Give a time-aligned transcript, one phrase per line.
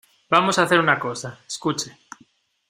[0.31, 1.37] vamos a hacer una cosa.
[1.47, 1.95] escuche.